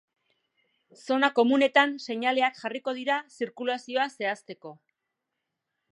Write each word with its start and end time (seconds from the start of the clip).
Zona 1.01 1.27
komunetan 1.39 1.93
seinaleak 2.09 2.57
jarriko 2.63 2.97
dira 3.01 3.21
zirkulazioa 3.37 4.09
zehazteko. 4.17 4.77